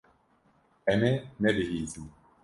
Em 0.91 0.99
ê 1.09 1.13
nebihîzin. 1.41 2.05